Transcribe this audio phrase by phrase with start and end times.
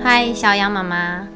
[0.00, 1.28] 嗨，小羊妈妈。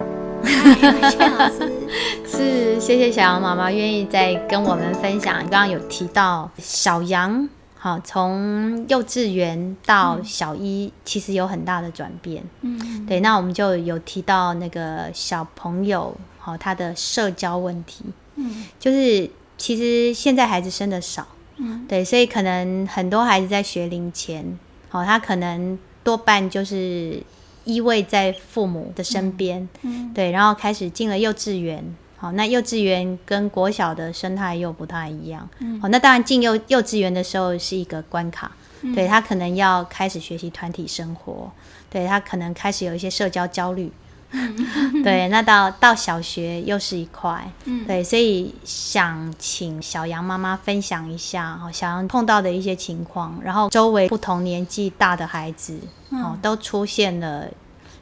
[2.24, 5.40] 是，谢谢小羊妈妈愿意再跟我们分享。
[5.42, 12.44] 刚刚有提到小羊，好，从幼稚园到小一，嗯、其实有很大的转变。
[12.60, 13.20] 嗯，对。
[13.20, 18.04] 那我们就有提到那个小朋友，好，他的社交问题。
[18.36, 21.26] 嗯，就是其实现在孩子生的少。
[21.56, 24.58] 嗯，对，所以可能很多孩子在学龄前，
[24.88, 27.22] 好，他可能多半就是。
[27.64, 31.84] 依偎在父母的身边，嗯嗯、对，然后开始进了幼稚园。
[32.16, 35.48] 好，那幼稚园跟国小的生态又不太一样。
[35.58, 38.52] 嗯、好，那当然进幼幼稚园的时候是一个关卡，
[38.82, 41.50] 嗯、对他可能要开始学习团体生活，
[41.90, 43.90] 对他可能开始有一些社交焦虑。
[44.32, 47.50] 嗯、 对，那到到小学又是一块。
[47.66, 55.78] 嗯、对，所以想请小杨妈妈分享一下哦，小杨碰到的一些情况，然后周围不同年纪大的孩子。
[56.14, 57.48] 哦，都出现了，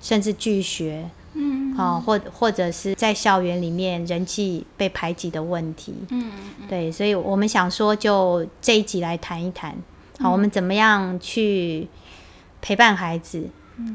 [0.01, 6.33] 甚至拒学，嗯，好，或或者是在校园里面人际被排挤的问题，嗯，
[6.69, 9.77] 对，所以我们想说，就这一集来谈一谈，
[10.19, 11.87] 好，我们怎么样去
[12.61, 13.49] 陪伴孩子，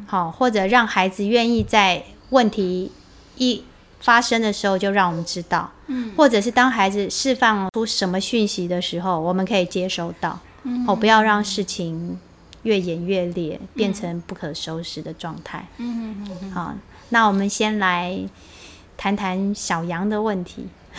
[0.07, 2.91] 好，或者让孩子愿意在问题
[3.37, 3.63] 一
[3.99, 12.19] 发生的时候就让我们知道，嗯，或者是当孩子释放出什么讯息的时候，我们可以接收到，嗯，哦，不要让事情。
[12.65, 15.67] 越演越烈，变成不可收拾的状态。
[15.77, 16.51] 嗯嗯嗯。
[16.51, 16.73] 好，
[17.09, 18.19] 那我们先来
[18.97, 20.65] 谈谈小羊的问题。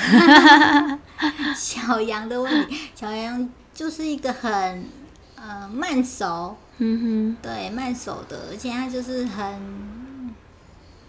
[1.56, 4.84] 小羊的问题，小羊就是一个很
[5.34, 9.95] 呃慢熟，嗯哼，对，慢熟的，而且他就是很。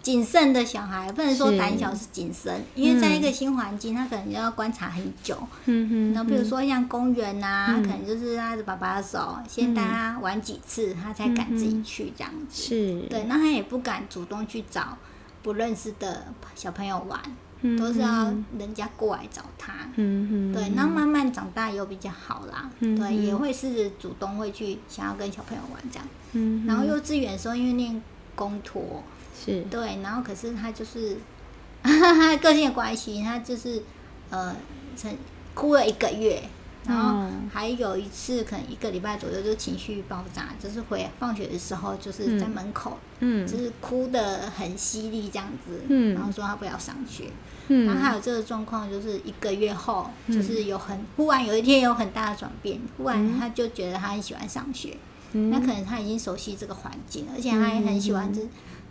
[0.08, 5.36] 谨慎的小孩不能说胆小，是谨慎，因为在一个新环境，他可能就要观察很久。
[5.66, 12.62] 嗯哼，然后比如说像公园啊，嗯、可能就是拉着爸爸的手，嗯、先带他玩几次，他才敢自己去这样子。
[12.62, 14.96] 是，对，那他也不敢主动去找
[15.42, 17.20] 不认识的小朋友玩，
[17.76, 19.74] 都是要人家过来找他。
[19.96, 22.70] 嗯哼，对，那慢慢长大又比较好啦。
[22.80, 26.08] 对，也会是主动会去想要跟小朋友玩这样。
[26.32, 28.02] 嗯，然后幼稚园的时候，因为念
[28.34, 29.04] 公托。
[29.44, 29.62] 是。
[29.70, 31.16] 对，然后可是他就是
[31.82, 33.82] 他 个性的关系，他就是
[34.30, 34.54] 呃，
[34.96, 35.16] 曾
[35.54, 36.42] 哭了一个月，
[36.86, 47.24] 然后还有一次可能一个礼拜左右就情绪爆炸，就是回放学的时候就是在门口，嗯，就是哭的很犀利这样子，嗯，然后说他不要上学，
[47.68, 54.96] 嗯，然后还有这个状况就是一个月后，就是有很忽然有一天有很大的转变，忽然他就觉得他很喜欢上学，
[55.32, 58.40] 嗯，那可能他已经熟悉这个环境，而且他也很喜欢这。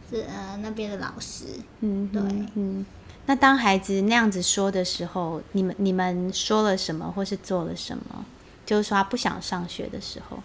[0.10, 1.46] 是呃，那边的老师，
[1.82, 2.22] 嗯，对，
[2.56, 2.86] 嗯，
[3.26, 8.26] 那当孩子那样子说的时候，你们你们说了什么，或是做了什么？
[8.66, 10.40] 就是说他不想上学的时候，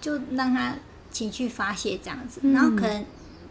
[0.00, 0.74] 就让他
[1.10, 3.04] 情绪发泄这样子，嗯、然后可能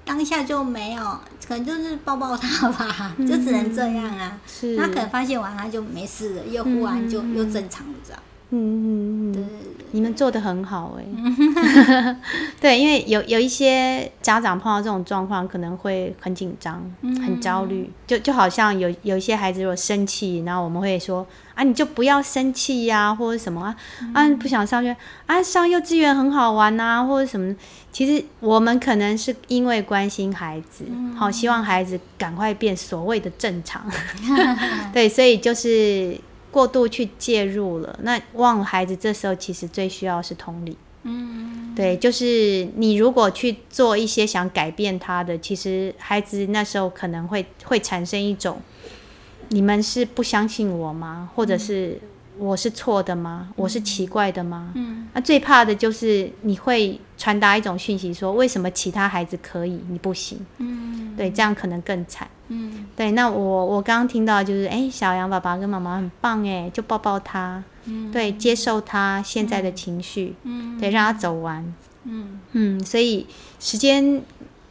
[0.05, 1.03] 当下就没有，
[1.45, 4.39] 可能就是抱抱他吧，嗯、 就只能这样啊。
[4.47, 8.21] 是，他可能发泄完他就没事了，又忽然就、嗯、又正常了这样。
[8.50, 9.44] 嗯嗯嗯，对，
[9.91, 11.03] 你们做的很好哎，
[12.62, 23.75] 对，因为有有一些家长碰到这种状况，可能会很紧张、很焦虑，就就好像有有一些孩子如果生气，然后我们会说啊，你就不要生气呀，或者什么啊，
[24.13, 27.53] 啊，不想上学啊，上幼稚园很好玩呐，或者什么。
[27.91, 30.86] 其实我们可能是因为关心孩子，
[31.18, 33.81] 好希望孩子赶快变所谓的正常，
[34.94, 36.18] 对，所以就是。
[36.52, 40.78] 过度去介入了，那忘了孩子这时候其实最需要是同理。
[41.03, 48.59] 嗯，对，就是你如果去做一些想改变他的，其实孩子那时候可能会会产生一种，
[49.50, 51.30] 你们是不相信我吗？
[51.34, 51.97] 或者是
[52.38, 53.50] 我是错的吗？
[53.56, 54.72] 我是奇怪的吗？
[54.75, 60.40] 嗯，那最怕的就是你会传达一种讯息，说为什么其他孩子可以，你不行？
[60.57, 62.28] 嗯，对，这样可能更惨。
[62.50, 72.40] 嗯，对，那我我刚刚听到就是，哎、欸，小杨爸爸跟妈妈很棒，哎，就抱抱他，嗯，对，接受他现在的情绪，嗯，对，让他走完，嗯。
[72.53, 73.25] 嗯，所以
[73.60, 74.21] 时间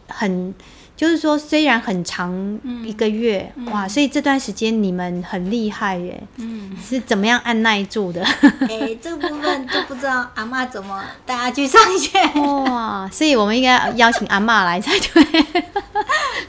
[0.08, 0.54] 很。
[0.96, 8.24] 就是说，虽然很长一个月，嗯、哇，所以这段时间你们很厉害耶，嗯，是怎么样按耐住的？
[8.60, 12.18] 哎、欸，这个部分就不知道阿妈怎么带他去上学。
[12.40, 15.44] 哇，所以我们应该邀请阿妈来才对，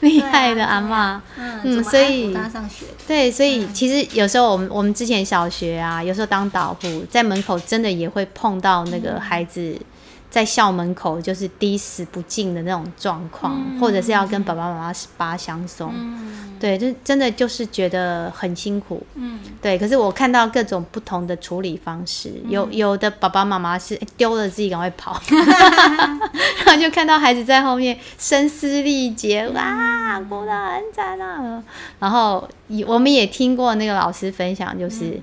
[0.00, 9.60] 厉害的阿嬷，嗯嗯，所以他上学，对，所以其实有时候我们我们之前小学啊，有时候当导护在门口，真的也会碰到那个孩子。
[9.60, 9.84] 嗯
[10.30, 19.78] 在校门口就是滴死不进的那种状况，嗯、或者是要跟爸爸妈妈十八相送，嗯、对，就真的就是觉得很辛苦，嗯，对。
[19.78, 25.18] 可是我看到各种不同的处理方式，嗯、有有的爸爸妈妈是丢了自己赶快跑，
[26.66, 31.62] 然后就看到孩子在后面声嘶力竭，哇，哭得很惨啊。
[31.98, 32.46] 然后
[32.86, 35.22] 我们也听过那个老师分享，就是、嗯、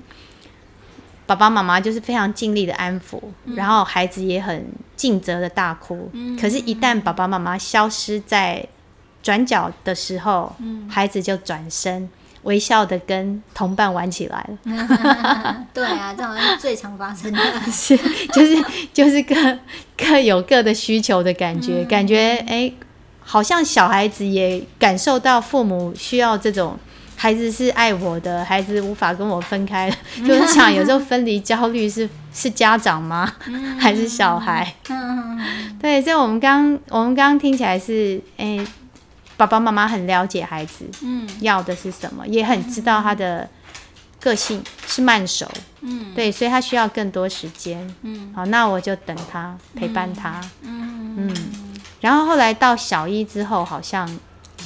[1.25, 6.09] 爸爸妈妈就是非常尽力的安抚，嗯、然后孩子也很尽责的大哭。
[6.13, 8.65] 嗯、可是，一旦爸爸妈妈消失在
[9.23, 12.09] 转角的时候，嗯、孩子就转身。
[12.43, 17.39] 微笑的跟同伴玩起来了， 对啊，这好像是最常发生的，
[17.71, 17.97] 是
[18.31, 18.63] 就是
[18.93, 19.35] 就是各
[19.97, 22.77] 各有各的需求的感觉，嗯、感觉哎、欸，
[23.23, 26.77] 好像小孩子也感受到父母需要这种，
[27.15, 29.89] 孩子是爱我的，孩子无法跟我分开，
[30.25, 33.33] 就是想有时候分离焦虑是 是家长吗？
[33.47, 34.75] 嗯、还是小孩？
[34.89, 35.39] 嗯、
[35.79, 38.57] 对，所以我们刚我们刚刚听起来是哎。
[38.57, 38.67] 欸
[39.37, 43.45] 爸爸妈妈很了解孩子，嗯，要的是什么，嗯、也很知道他的
[44.17, 45.45] 个性是慢熟，
[45.81, 51.35] 嗯，对，所以他需要更多时间，嗯，好，那我就等他，陪伴他，嗯，嗯，
[51.99, 54.09] 然后后来到小一之后，好像。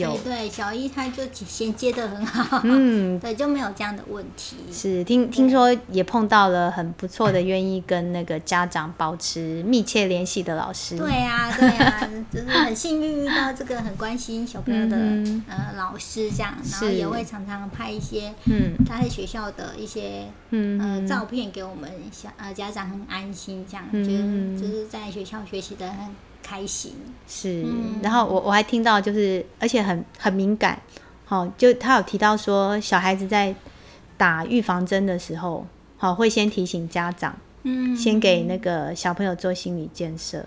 [0.03, 4.55] 有对，小一他就衔接的很好，嗯， 对，就没有这样的问题。
[4.71, 10.97] 是听听说也碰到了很不错的，愿意跟那个家长保持密切联系的老师。
[10.97, 26.09] 对呀、啊，对呀、啊， 就是很幸运遇到这个很关心小朋友的、嗯、呃老师，这样，然后也会常常拍一些嗯他在学校的一些嗯呃照片给我们小呃家长很安心，这样，嗯、就就是在学校学习的很。
[26.41, 26.93] 开心。
[27.27, 27.65] 是，
[28.01, 30.81] 然后我我还听到就是，而且很很敏感，
[31.25, 33.53] 好，就他有提到说，小孩子在
[34.17, 35.65] 打预防针的时候，
[35.97, 40.45] 好会先提醒家长，嗯，先给那个小朋友做心理建设。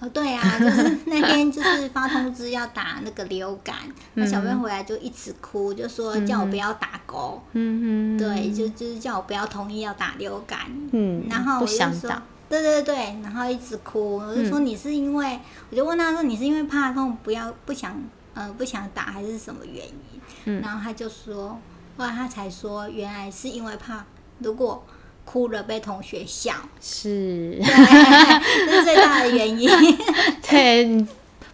[0.00, 3.76] 哦，对啊，就是那天就是发通知要打那个流感，
[4.14, 10.60] 那小朋友回来就一直哭，就说叫我不要打勾，嗯嗯，对，就就是叫我不要同意要打流感，
[10.92, 12.10] 嗯，然后我就说。
[12.52, 15.40] 对对对，然后一直哭，我就说你是因为，嗯、
[15.70, 17.98] 我就问他说你是因为怕痛，不要不想，
[18.34, 20.20] 呃不想打还是什么原因？
[20.44, 21.58] 嗯、然后他就说，
[21.96, 24.04] 后来他才说原来是因为怕
[24.40, 24.84] 如果
[25.24, 27.64] 哭了被同学笑，是，对，
[28.66, 29.70] 这是最大的原因。
[30.46, 31.06] 对，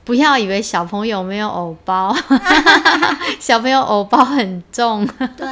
[0.03, 2.13] 不要以为小朋友没有偶包，
[3.39, 5.07] 小朋友偶包很重。
[5.37, 5.47] 对，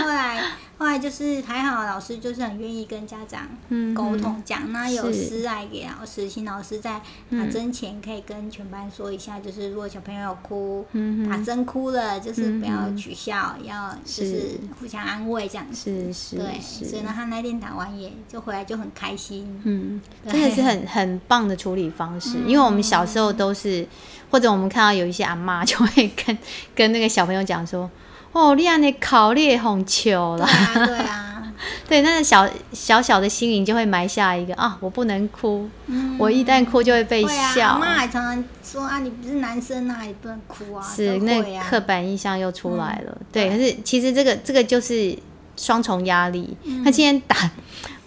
[0.00, 0.40] 后来。
[0.82, 3.46] 后来就是还好，老师就是很愿意跟家长
[3.94, 7.00] 沟通讲，那、嗯、有私爱给老师，请老师在
[7.30, 15.88] 打针前可以跟全班说一下，就是如果小朋友有哭，嗯、打针哭了，就是不要取笑，嗯、要就是互相安慰这样子。
[15.88, 19.60] 是是，对，所以呢，他那天打完也就回来就很开心。
[19.62, 23.86] 嗯，真的是很很棒的处理方式，嗯、 因为我们小时候都是，
[24.32, 26.36] 或者我们看到有一些阿嬷就会跟
[26.74, 27.88] 跟那个小朋友讲说。
[28.32, 30.48] 哦，你安尼考你红球啦。
[30.74, 31.42] 对啊，对啊，
[31.86, 37.78] 对，那个小小小的心灵就会埋下一个啊，我不能哭，嗯、我一旦哭就会被笑。
[37.78, 40.82] 妈、啊、还常常说啊，你不是男生啊，你不能哭啊。
[40.82, 43.12] 是，啊、那刻板印象又出来了。
[43.20, 45.16] 嗯、对，可是其实这个这个就是
[45.56, 46.56] 双重压力。
[46.82, 47.36] 他、嗯、今天打，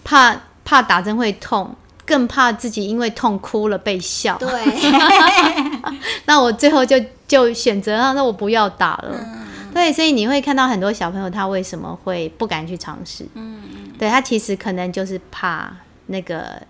[0.04, 4.36] 怕怕打针会痛，更怕自己因为痛哭了被笑。
[4.40, 4.50] 对。
[6.26, 9.12] 那我最后就就选择啊，那我不要打了。
[9.14, 9.45] 嗯
[9.76, 13.28] 对，所以你会看到很多小朋友，他为什么会不敢去尝试？
[13.34, 13.62] 嗯，
[14.00, 15.70] 对，他其实可能就是怕
[16.06, 16.62] 那个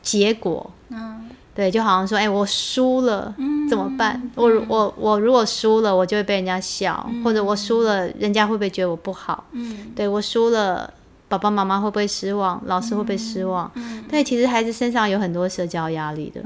[0.00, 0.70] 结果。
[0.90, 3.34] 嗯，对，就好像说，哎，我输了
[3.68, 4.22] 怎么办？
[4.22, 9.42] 嗯、我我我如果输了，我就会被人家笑，嗯、或者我输了，人家会不会觉得我不好？
[9.50, 10.94] 嗯，对，我输了，
[11.26, 12.62] 爸爸妈妈会不会失望？
[12.66, 13.68] 老师会不会失望？
[13.74, 16.44] 嗯，对，其实孩子身上有很多社交压力的。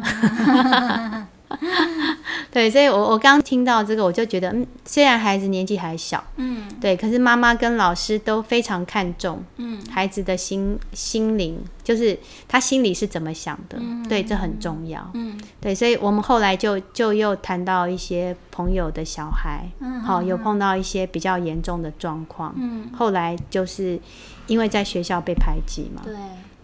[2.50, 24.00] 嗯对，所以我我刚听到这个，我就觉得，嗯，虽然孩子年纪还小，嗯，对，可是妈妈跟老师都非常看重，嗯，孩子的心心灵，就是他心里是怎么想的，嗯，对，这很重要，嗯，对，所以我们后来就就又谈到一些朋友的小孩，嗯，好，有碰到一些比较严重的状况，嗯，后来就是
[24.48, 26.14] 因为在学校被排挤嘛，对，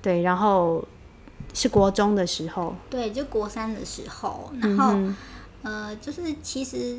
[0.03, 0.85] 对，然后。
[1.55, 4.95] 是国中的时候，对，就国三的时候，然后，
[5.67, 6.99] 呃，就是其实，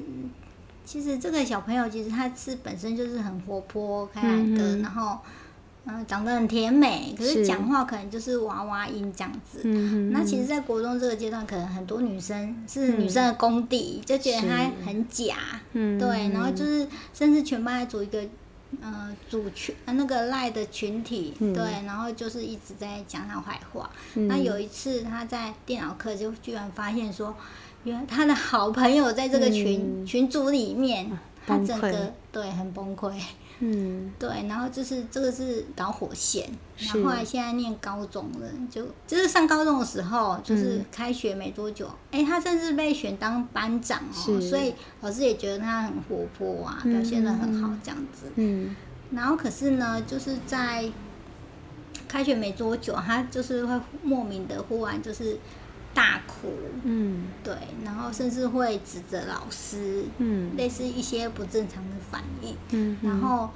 [0.86, 5.18] 其实这个小朋友其实他是本身就是很活泼开朗的，嗯、然后，
[5.86, 9.62] 嗯、呃，长得很甜美，可是讲话可能就是娃娃音这样子。
[9.64, 15.36] 嗯、那其实，在国中这个阶段，可能很多女生是女生的公敌，嗯、就觉得她很假，
[15.74, 18.22] 嗯、对，然后就是甚至全班还组一个。
[18.82, 23.90] 呃，组群那个赖的群体，嗯、对，然后就是一直在讲他坏话。
[24.16, 27.34] 嗯、那有一次他在电脑课就居然发现说，
[27.84, 31.10] 原来他的好朋友在这个群、嗯、群组里面，
[31.46, 33.14] 他整个对很崩溃。
[33.60, 48.32] 嗯， 对，然后就是这个是导火线，然后后来现在念高中了，就就是上高中的时候，就是开学没多久，哎、嗯，他甚至被选当班长哦，所以老师也觉得他很活泼啊，表现的很好这样子。
[48.36, 48.76] 嗯，
[49.12, 50.88] 然后可是呢，就是在
[52.08, 55.40] 开学没多久，他就是会莫名的忽然就是。
[55.98, 63.50] 大哭，嗯，对，然后甚至会指责老师，嗯，类似一些不正常的反应，嗯，然后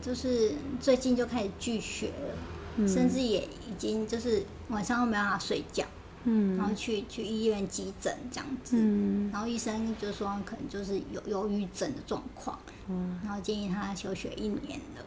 [0.00, 2.36] 就是最近就开始拒学了，
[2.76, 5.84] 嗯，甚至也已经就是晚上都没办法睡觉，
[6.22, 12.56] 嗯，然后去去医院急诊这样子，嗯，然后医生就说可能就是有忧郁症的状况，
[12.88, 15.04] 嗯，然后建议他休学一年了。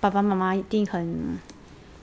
[0.00, 1.38] 爸爸妈妈一定很，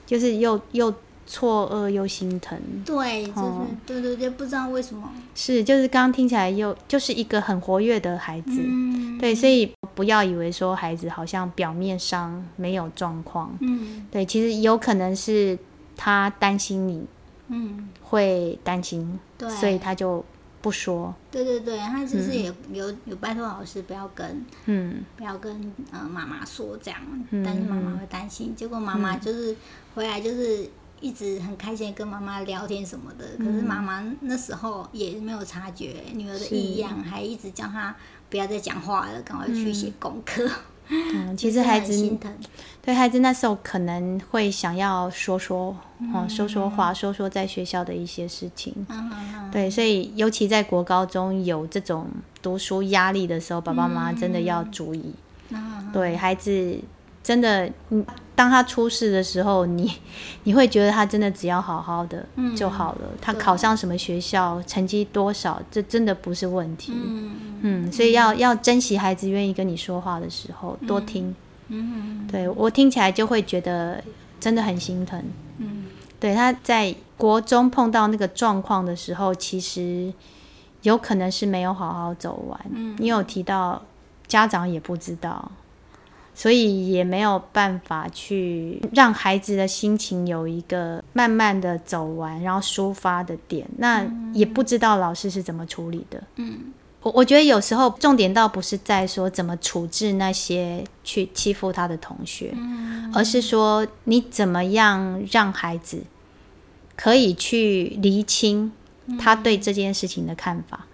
[0.06, 0.94] 就是又又。
[1.34, 5.10] 错愕又心疼，对，就是、哦、对对对，不知道为什么。
[5.34, 15.58] 是，就是刚刚听起来又就是一个很活跃的孩子，嗯、对，所以不要以为说孩子好像表面上没有状况，嗯，对，其实有可能是
[15.96, 17.06] 他担心你，
[17.48, 20.22] 嗯，会担心，对，所以他就
[20.60, 27.00] 不说，对对对，他其实也有、嗯、有拜托老师不要跟，嗯，不要跟呃妈妈说这样，
[27.42, 29.56] 但是妈妈会担心，结果妈妈就是
[29.94, 30.68] 回来就是。
[31.02, 37.94] 一直很开心跟妈妈聊天什么的，可是妈妈那时候也没有察觉女儿的异样，还一直叫她
[38.30, 40.48] 不要再讲话了，赶快去写功课。
[40.88, 42.32] 嗯， 其实孩子心疼，
[42.80, 48.72] 对孩子那时候可能会想要说说，嗯，说说话，说说在学校的一些事情。
[48.88, 49.50] 嗯嗯。
[49.50, 52.08] 对，所以尤其在国高中有这种
[52.40, 55.12] 读书压力的时候，爸爸妈妈真的要注意。
[55.50, 55.90] 嗯。
[55.92, 56.78] 对孩子。
[57.24, 59.92] 真的，嗯，当他出事的时候，你
[60.44, 63.00] 你会觉得他真的只要好好的就好了。
[63.02, 66.92] 嗯、他考上什么学校，成绩多少，这真的不是问题。
[66.94, 71.34] 嗯，嗯，所以要要珍惜孩子愿意跟你说话的时候，多听。
[71.68, 74.02] 嗯，对，我听起来就会觉得
[74.40, 75.22] 真的很心疼。
[75.58, 75.86] 嗯，
[76.18, 80.12] 对，他在国中碰到那个状况的时候，其实
[80.82, 82.60] 有可能是没有好好走完。
[82.70, 83.82] 嗯，你有提到
[84.26, 85.52] 家长也不知道。
[86.34, 93.66] 所以也没有办法去让孩子的心情有一个慢慢的走完，然后抒发的点。
[93.78, 96.22] 那也不知道老师是怎么处理的。
[96.36, 96.72] 嗯，
[97.02, 102.54] 我我觉得有时候重点倒不是在说怎么处置那些去欺负他的同学，
[103.12, 106.02] 而是说你怎么样让孩子
[106.96, 108.72] 可以去厘清
[109.18, 110.86] 他对这件事情的看法。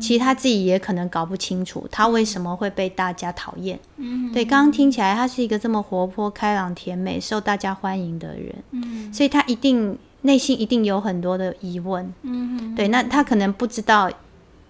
[0.00, 3.78] 其实他自己也可能搞不清楚，他为什么会被大家讨厌。
[3.98, 8.52] 嗯，对，刚刚听起来他是一个这么活泼、开朗、甜美、受大家欢迎的人。
[8.72, 12.12] 嗯，所以他一定内心一定有很多的疑问。
[12.22, 14.10] 嗯，对，那他可能不知道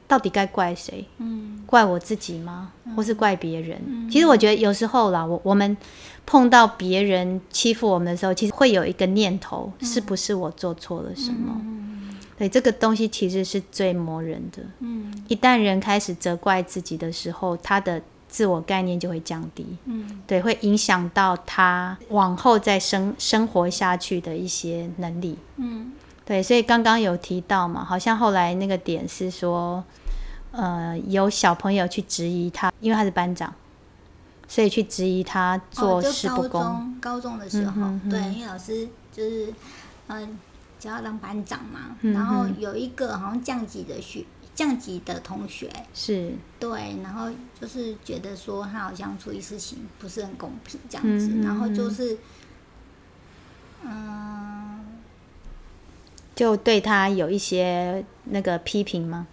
[0.07, 1.07] 到底该怪谁。
[1.17, 2.73] 嗯，怪我自己吗？
[2.95, 3.81] 或是怪别人？
[4.11, 5.75] 其实我觉得有时候啦，我我们
[6.27, 11.59] 碰到别人欺负我们的时候，其实会有一个念头：是不是我做错了什么？
[12.43, 14.65] 对，这个东西其实是最磨人的。
[14.81, 19.65] 嗯，一旦人开始责怪自己的时候，他的自我概念就会降低。
[19.85, 25.39] 嗯，对，会影响到他往后再生生活下去的一些能力。
[25.59, 25.93] 嗯，
[26.25, 29.85] 对，所以刚刚有提到嘛，好像后来那个点是说，
[30.51, 33.55] 呃，有小朋友去质疑他，因为他是班长，
[34.49, 36.61] 所以去质疑他做事不公。
[36.61, 39.55] 哦，高中的时候，嗯、哼哼对，因为老师就是
[40.09, 40.37] 嗯。
[40.83, 52.19] 就要当班长嘛，嗯、然后有一个好像降级的学降级的同学是对，然后就是觉得说他好像处理事情不是很公平这样子，嗯、然后就是
[53.85, 54.85] 嗯，
[56.35, 59.29] 就对他有一些那个批评吗？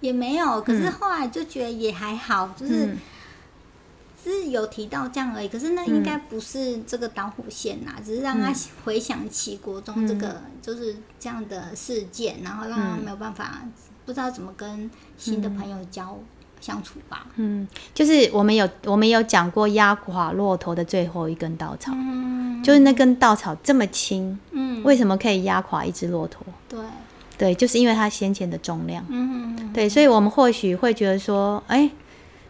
[0.00, 2.96] 也没有，可是后来就觉得也还好，就是。
[4.24, 8.50] 嗯是有提到这样而已，可是那应该不是这个导火线呐，嗯、只是让他
[8.84, 13.72] 回想起国中这个就是这样的事件，嗯、然后让他没有办法、嗯、
[14.06, 16.18] 不知道怎么跟新的朋友交
[16.58, 17.26] 相处吧。
[17.36, 26.46] 嗯，就是我们有我们有讲过压垮骆驼的最后一根稻草，嗯、就是那根稻草这么轻，嗯，为什么可以压垮一只骆驼？
[26.66, 26.80] 对，
[27.36, 29.04] 对，就是因为它先前的重量。
[29.10, 31.90] 嗯嗯，对，所以我们或许会觉得说，哎、欸，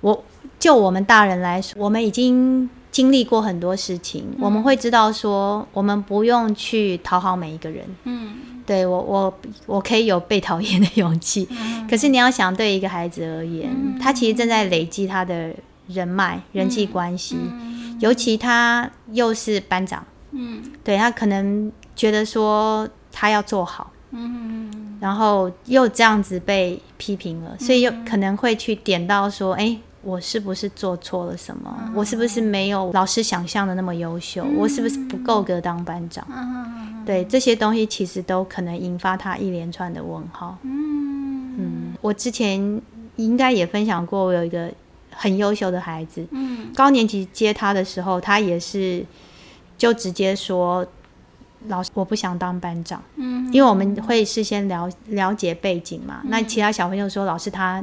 [0.01, 0.25] 我。
[0.59, 7.85] 就我们大人来说，我们已经经历过很多事情，嗯、我们会知道说，我们不用去讨好每一个人。
[8.05, 8.35] 嗯，
[8.65, 11.47] 对我，我我可以有被讨厌的勇气。
[11.51, 15.53] 嗯、可是你要想，对一个孩子而言，嗯、他其实正在累积他的
[15.89, 20.03] 人脉、人际关系，嗯、尤其他又是班长。
[20.31, 23.91] 嗯，对他可能觉得说他要做好。
[24.13, 29.77] 嗯，然后又这样子被批评了，所以又可能会去点到说，哎。
[30.05, 31.93] 我是不是做错了什么？
[31.95, 34.45] 我是不是没有老师想象的那么优秀？
[34.57, 36.27] 我是不是不够格当班长？
[37.07, 40.57] 对，这些东西其实都可能引发他一连串的问号。
[40.63, 42.81] 嗯，我之前
[43.17, 44.71] 应该也分享过，我有一个
[45.11, 46.27] 很优秀的孩子，
[46.75, 49.05] 高年级接他的时候，他也是
[49.77, 50.87] 就直接说。
[51.69, 56.21] 老师，我不想当班长，嗯，因为我们会事先了了解背景嘛。
[56.23, 57.83] 嗯、那其他小朋友说，老师他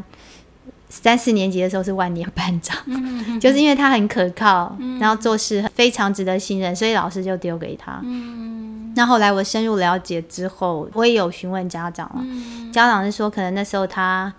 [0.91, 7.99] 三四年级的时候是万年班长，嗯、就是因为他很可靠，嗯、然后做事非常值得信任，所以老师就丢给他。
[8.03, 14.31] 嗯，那后来我深入了解之后，我也有询问家长了，嗯、家长是说，可能那时候他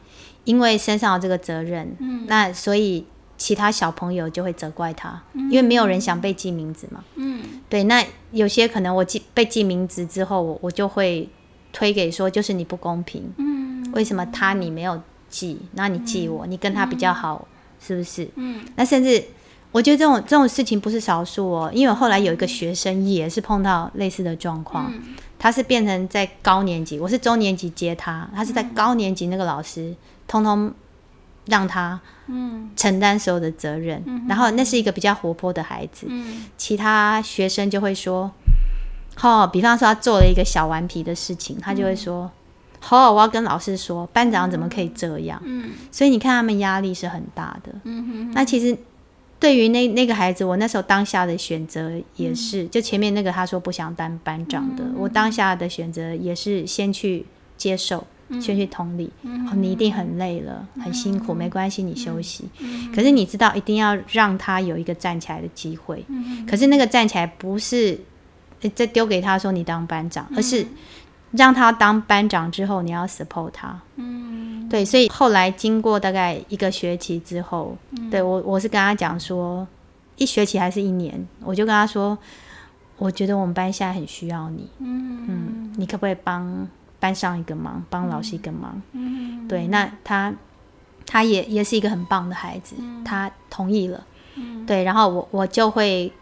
[0.45, 3.07] 因为身上有这个责任，嗯，那所以。
[3.39, 7.03] 其他小朋友就会责怪他，因为没有人想被记名字嘛。
[7.17, 7.83] 嗯，对。
[7.85, 11.29] 那有些可能我记被记名字之后，我我就会
[11.73, 13.29] 推给说，就是你不公平。
[13.39, 17.49] 嗯，为什么他你没有记，那你记我，你跟他比较好，
[17.81, 18.29] 是不是？
[18.37, 18.65] 嗯。
[18.77, 19.25] 那甚至
[19.73, 24.93] 我觉得这种这种事情不是少数哦，因为我后来有一个学生也是碰到类似的状况，
[25.39, 29.97] 他是变成在高年级，我是中年级接他，他是在高年级那个老师
[30.29, 30.73] 通通。
[31.47, 32.01] 让他
[32.77, 38.31] 承担所有的责任，嗯、然后那是一个比较活泼的孩子，嗯、其他学生就会说
[39.21, 42.31] ：“哦，比方说他做了一个小顽皮的事情，他就会说
[42.91, 47.73] ：‘哦，我要跟老师说，班长怎么可以这样？’嗯、所以你看他们压力是很大的。
[47.85, 48.77] 嗯、哼哼那其实
[49.39, 58.07] 对于那那个孩子，我那时候当下的选择也是，嗯、就前面那个他说不想当班长的，嗯、我当下的选择也是先去接受。”
[58.41, 62.49] 先去同理，哦，你一定很累了，很辛苦，没关系，你休息。
[62.95, 66.03] 可是你知道，一定要让他有一个站起来的机会。
[66.49, 68.01] 可是那个站起来不是
[68.75, 70.67] 再丢给他说你当班长，而是
[71.33, 73.81] 让他当班长之后，你要 support 他。
[73.97, 77.77] 嗯，对，所以后来经过大概一个学期之后，
[78.11, 79.67] 对，我我是跟他讲说，
[80.17, 82.17] 一学期还是一年，我就跟他说，
[82.99, 84.69] 我觉得我们班现在很需要你。
[84.79, 86.69] 嗯，你可不可以帮？
[87.03, 90.33] 班上一个忙，帮老师一个忙，嗯、对，那他
[91.05, 96.13] 他也也是一个很棒的孩子，嗯、他同意了，嗯、对，然后我我就会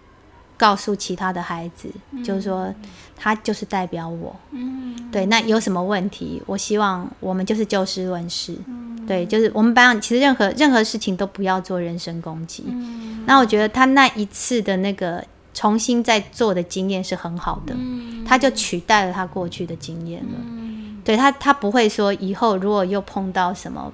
[0.61, 2.73] 告诉其他的孩子，嗯、就是说
[3.17, 15.25] 他就是代表我，嗯、对，那有什么问题，我希望我们就是就事论事，嗯、对，就是我们班上其实任何任何事情都不要做人身攻击，嗯、那我觉得他那一次的那个。
[15.53, 20.39] 重新再做的经验是很好的，嗯、他就取代了他过去的经验了。
[20.39, 23.93] 嗯、对他，他不会说以后如果又碰到什么，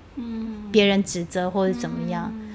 [0.70, 2.45] 别人指责或者怎么样，嗯、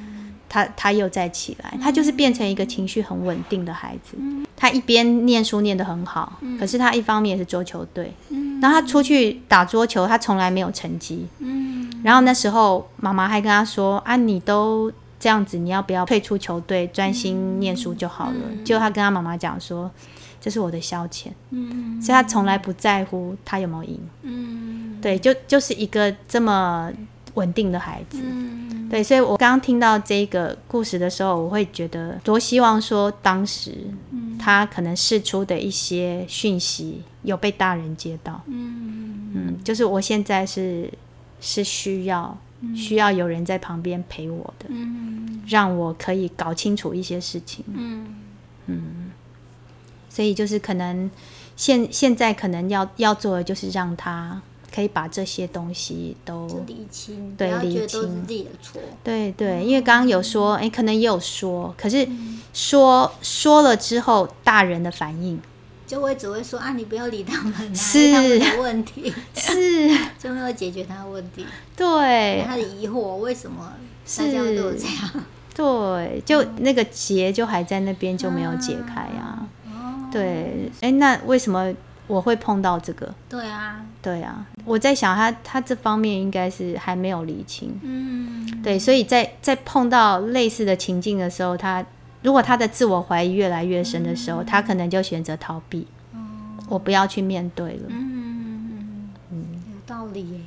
[0.52, 4.18] 他他又再起来，他就是变成一个情绪很稳定的孩子。
[4.20, 11.26] 嗯、他一边念书念得很好，嗯、可是他一方面也是桌球队，嗯、然后他出去打桌球，他从来没有成绩。
[11.40, 18.40] 嗯、然后那时候妈妈还跟他说：“啊，你都。”这样子，你要不要退出球队，专心念书就好了？
[18.66, 19.92] 就他跟他妈妈讲说，
[20.42, 26.92] 这是我的消遣，嗯，所以他从来不在乎他有没有赢，嗯，对，就就是一个这么
[27.36, 33.76] 稳定的孩子，嗯，对，所以我刚刚听到这个故事的时候，我会觉得多希望说，当时
[34.40, 40.92] 他可能释出的一些讯息有被大人接到，嗯嗯，就是我现在是
[41.40, 42.38] 是需要。
[42.76, 47.66] 需要有人在旁边陪我的，嗯、让我可以搞清楚一些事情。
[47.74, 48.16] 嗯，
[48.68, 49.12] 嗯，
[50.08, 51.10] 所以就是可能
[51.56, 54.40] 现现在可能要要做的就是让他
[54.74, 58.82] 可以把这些东西都理清，对，理清，自己的错。
[59.04, 62.08] 对对，因为刚刚有说，哎、欸，可能也有说，可是
[62.54, 65.40] 说说了之后，大人的反应。
[65.86, 68.14] 就会只会说啊，你不要理他们，啊，是。
[68.14, 69.90] 他们的问题，是。
[70.18, 71.46] 就没有解决他的问题。
[71.76, 73.74] 对，他的疑惑为什么
[74.18, 75.26] 大家都这样？
[75.54, 79.46] 对，就那个结就还在那边，就没有解开呀，
[80.10, 81.74] 对，哎，那为什么
[82.12, 83.14] 我会碰到这个？
[83.30, 87.80] 对啊，对啊，我在想他他这方面应该是还没有理清。
[87.82, 91.86] 嗯，对，所以在在碰到类似的情境的时候，他。
[92.24, 95.88] 如果他的自我怀疑越来越深的时候，嗯、他可能就选择逃避。
[96.14, 97.88] 嗯、我不要去面对了。
[97.88, 100.40] 嗯嗯，有道理耶。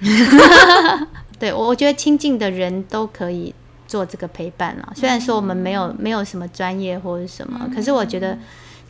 [1.38, 3.54] 对，我我觉得亲近的人都可以
[3.86, 4.92] 做这个陪伴了。
[4.96, 8.38] 虽然说我们没有没有什么专业或者什么，嗯、可是我觉得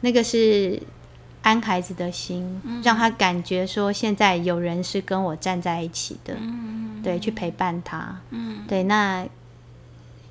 [0.03, 0.81] 那个是
[1.43, 6.35] 安孩子的心，嗯、让他感觉说现在有人是跟我站在一起的。
[6.39, 8.21] 嗯、对，去陪伴他。
[8.31, 9.27] 嗯、对，那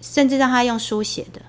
[0.02, 1.41] 甚至让他用书写的。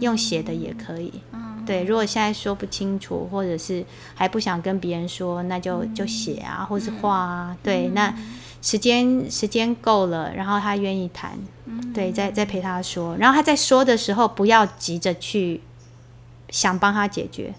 [0.00, 1.84] 用写的也可以，嗯、对。
[1.84, 3.84] 如果现在说不清楚，或者是
[4.14, 7.50] 还不想跟别人说，那就就写啊，或是画啊。
[7.50, 8.14] 嗯、对，那
[8.62, 11.38] 时间时间够了，然后他愿意谈，
[11.92, 15.60] 对，再再陪他说，然后他在说的时候，不要急着去
[16.48, 17.52] 想帮他解决，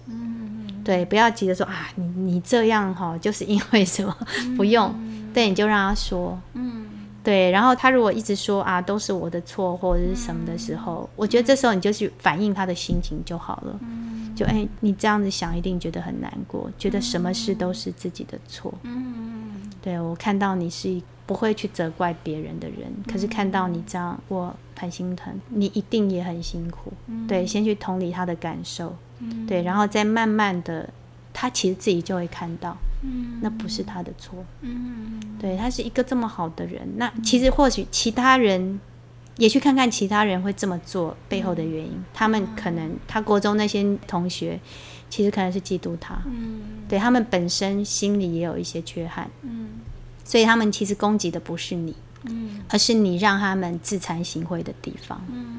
[0.84, 4.16] 对，不要急着说啊，你你这样哈，就是因为什么？
[4.58, 4.94] 不用，
[5.34, 6.86] 对，你就让他说，嗯
[7.24, 13.80] 对，然后他如果一直说啊，都是我的错或者是什么的时候，我觉得这时候你就去反映他的心情就好了。
[14.36, 18.74] 就哎，你这样子想，一定觉得很难过，觉得什么事都是自己的错。
[18.84, 25.34] 嗯对，我看到你是不会去责怪别人的人，可是看到你这样，我很心疼。
[25.50, 26.94] 你一定也很辛苦。
[27.28, 28.96] 对，先去同理他的感受。
[29.48, 30.90] 对，然后再慢慢的，
[31.34, 32.78] 他其实自己就会看到。
[33.02, 34.44] 嗯，那不是他的错。
[34.62, 36.82] 嗯，对，他是一个这么好的人。
[36.98, 38.80] 那其实或许其他人
[39.38, 42.04] 也去看看其他人会这么做背后的原因。
[42.14, 44.60] 他们可能他国中那些同学，
[45.10, 46.18] 其实可能是嫉妒他。
[46.26, 49.30] 嗯，对，他们本身心里也有一些缺憾。
[49.44, 49.70] 嗯，
[50.26, 55.22] 所以他们其实攻击的不是你，嗯，而是你让他们自惭形秽的地方。
[55.32, 55.59] 嗯，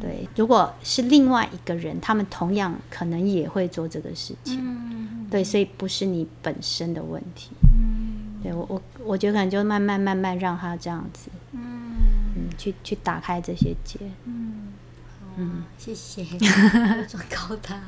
[0.00, 4.58] 对，如果是另外一个人，他们同样可能也会做这个事情。
[4.58, 5.26] 嗯。
[5.30, 7.50] 对，所以不是你本身的问题。
[7.62, 11.60] 嗯，对我我我觉得可能就慢慢慢慢让他这样子，嗯，
[12.34, 14.00] 嗯去去打开这些结。
[14.24, 14.72] 嗯，
[15.36, 17.80] 嗯，谢谢， 我转告他。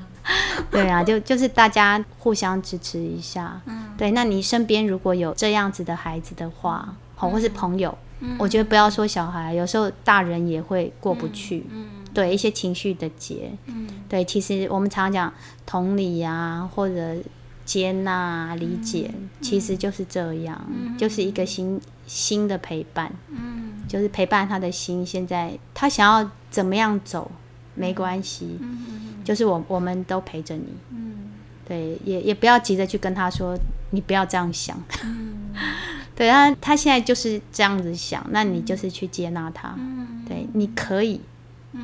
[0.70, 3.60] 对啊，就就是大家互相支持一下。
[3.66, 11.66] 嗯，对，那你身边如果有这样子的孩子的话，好，或是朋友，嗯，我觉得不要说小孩，有时候大人也会过不去。
[11.70, 11.86] 嗯。
[11.96, 15.32] 嗯对一些情绪的结，嗯，对，其实我们常常讲
[15.64, 17.16] 同理呀、啊，或者
[17.64, 25.06] 接纳、理解，嗯、其实就是这样，嗯、就是一个新新的陪伴，嗯，就是陪伴他的心。
[25.06, 27.30] 现在他想要怎么样走，
[27.74, 31.30] 没关系，嗯、就是我我们都陪着你，嗯，
[31.66, 33.56] 对，也也不要急着去跟他说，
[33.90, 35.54] 你不要这样想，嗯，
[36.14, 41.18] 对他他现在就是这样子想，那你就是去接纳他，嗯，对，你可以。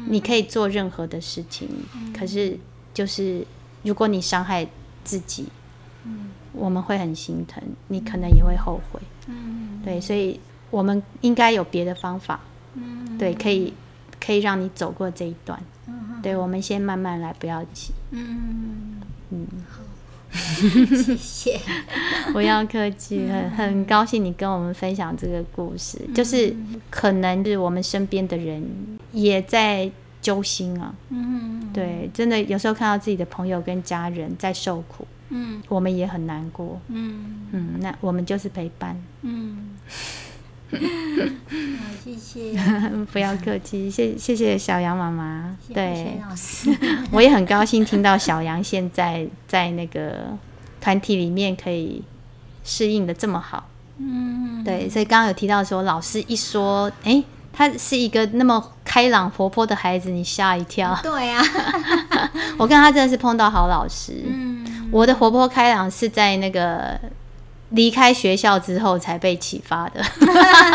[0.08, 2.58] 你可以做任何的事情，嗯、可是
[2.92, 3.46] 就是
[3.82, 4.66] 如果你伤害
[5.04, 5.48] 自己，
[6.04, 9.00] 嗯、我们会很心疼，你可能也会后悔。
[9.26, 10.38] 嗯、对，所以
[10.70, 12.40] 我们应该有别的方法，
[12.74, 13.72] 嗯、对，可以
[14.20, 15.60] 可以让你走过这一段。
[15.86, 17.92] 嗯、对，我们先慢慢来，不要急。
[18.10, 19.46] 嗯嗯。
[20.32, 21.60] 谢谢，
[22.32, 26.54] 不要客气，很很高兴你跟我们分享这个故事，就是
[26.90, 28.62] 可能是我们身边的人
[29.12, 37.46] 也在揪心啊，嗯，对，真的有时候看到自己的朋友跟家人在受苦，嗯，我们也很难过，嗯。
[37.50, 39.70] 嗯，那我们就是陪伴，嗯。
[40.70, 40.76] 好，
[42.04, 42.52] 谢谢。
[43.10, 45.56] 不要客气，谢谢谢小杨妈妈。
[45.72, 46.70] 对，老师，
[47.10, 50.36] 我也很高兴听到小杨现在在那个
[50.80, 52.02] 团体里面可以
[52.64, 53.66] 适应的这么好。
[53.96, 60.98] 嗯，对，所以刚刚有提到说，老师一说，哎、欸，他是一个那么开朗活泼的孩子，你吓一跳。
[61.02, 64.22] 对呀、啊， 我跟他真的是碰到好老师。
[64.26, 67.00] 嗯，我的活泼开朗是在那个。
[67.70, 70.00] 离开学校之后才被启发的，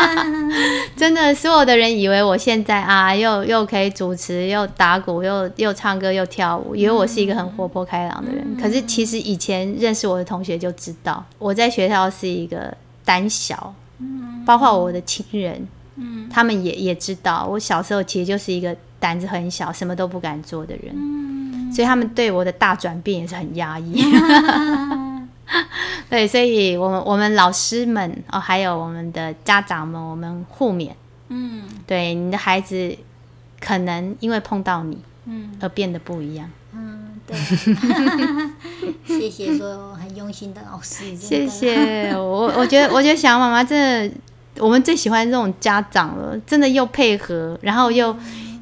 [0.96, 8.56] 真的，所有的人以为我现在啊，又又可以主持，又打鼓，又又唱歌，又跳舞，以为我是一个很活泼开朗的人。
[8.60, 12.72] 可是其实以前认识我的同学就知道，我在学校是一个
[13.04, 13.74] 胆小，
[14.46, 15.66] 包括我的亲人，
[16.30, 24.00] 他们也也知道，我小时候其实就是一个胆子很小，什么都不敢做的人，所以他们对我的大转变也是很压抑。
[26.10, 30.90] 对，所以我们我们老师们哦，还有我们的家长们，我们互勉。
[31.28, 32.96] 嗯，对，你的孩子
[33.60, 36.48] 可能因为碰到你，嗯，而变得不一样。
[36.72, 37.36] 嗯，对。
[39.06, 41.16] 谢谢所有很用心的老师。
[41.16, 44.14] 谢谢我，我觉得我觉得小杨妈妈真的，
[44.58, 48.14] 我们最喜欢这种家长了，真的又配合，然后又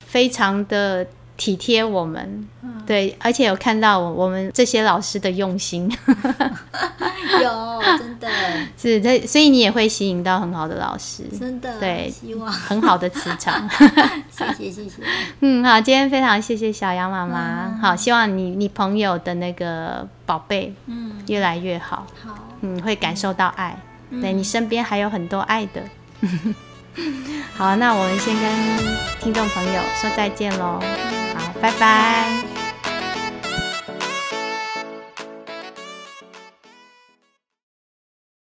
[0.06, 1.06] 非常的。
[1.36, 2.48] 体贴我们，
[2.86, 5.90] 对，而且有看到我我们这些老师的用心，
[7.42, 8.28] 有真的。
[8.76, 12.52] 是，这所以你也会吸引到很好的老师，真的，对，希望。
[12.52, 13.68] 很好的磁场，
[14.30, 15.02] 谢谢谢谢，
[15.40, 23.76] 嗯，好，今天非常谢谢小杨妈妈，好，希望你你朋友的那个宝贝，嗯，越来越好，好，嗯，会感受到爱，
[24.20, 25.82] 对你身边还有很多爱的。
[27.56, 28.44] 好，那我们先跟
[29.20, 30.80] 听众朋友说再见喽。
[31.34, 32.51] 好，拜拜。